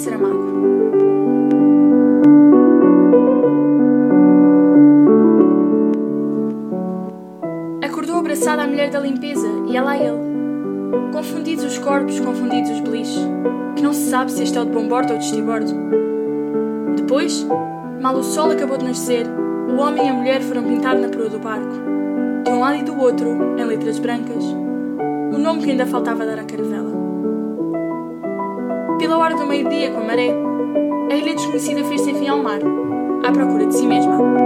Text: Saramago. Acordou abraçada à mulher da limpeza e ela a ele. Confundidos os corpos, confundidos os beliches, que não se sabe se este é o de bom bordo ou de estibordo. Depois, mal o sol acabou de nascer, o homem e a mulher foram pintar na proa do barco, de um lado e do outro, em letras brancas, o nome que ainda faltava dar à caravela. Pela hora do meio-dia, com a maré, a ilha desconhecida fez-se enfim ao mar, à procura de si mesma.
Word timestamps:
Saramago. 0.00 0.60
Acordou 7.82 8.16
abraçada 8.16 8.62
à 8.62 8.66
mulher 8.66 8.90
da 8.90 8.98
limpeza 9.00 9.46
e 9.68 9.76
ela 9.76 9.90
a 9.90 9.96
ele. 9.98 10.30
Confundidos 11.12 11.64
os 11.64 11.78
corpos, 11.78 12.18
confundidos 12.18 12.70
os 12.70 12.80
beliches, 12.80 13.28
que 13.76 13.82
não 13.82 13.92
se 13.92 14.08
sabe 14.08 14.32
se 14.32 14.42
este 14.42 14.56
é 14.56 14.62
o 14.62 14.64
de 14.64 14.72
bom 14.72 14.88
bordo 14.88 15.12
ou 15.12 15.18
de 15.18 15.24
estibordo. 15.26 15.72
Depois, 16.96 17.46
mal 18.00 18.16
o 18.16 18.22
sol 18.22 18.50
acabou 18.50 18.78
de 18.78 18.86
nascer, 18.86 19.26
o 19.68 19.80
homem 19.80 20.06
e 20.06 20.08
a 20.08 20.14
mulher 20.14 20.40
foram 20.40 20.64
pintar 20.64 20.96
na 20.96 21.08
proa 21.08 21.28
do 21.28 21.38
barco, 21.38 21.74
de 22.44 22.50
um 22.50 22.60
lado 22.60 22.76
e 22.76 22.82
do 22.82 22.98
outro, 22.98 23.28
em 23.58 23.64
letras 23.64 23.98
brancas, 23.98 24.44
o 25.32 25.38
nome 25.38 25.62
que 25.62 25.70
ainda 25.70 25.86
faltava 25.86 26.24
dar 26.24 26.38
à 26.38 26.44
caravela. 26.44 26.99
Pela 29.10 29.24
hora 29.24 29.34
do 29.34 29.44
meio-dia, 29.44 29.90
com 29.90 30.02
a 30.02 30.04
maré, 30.04 30.28
a 31.10 31.16
ilha 31.16 31.34
desconhecida 31.34 31.82
fez-se 31.82 32.12
enfim 32.12 32.28
ao 32.28 32.40
mar, 32.40 32.60
à 33.26 33.32
procura 33.32 33.66
de 33.66 33.74
si 33.74 33.84
mesma. 33.84 34.39